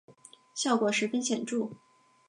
[0.55, 1.73] 效果十分显著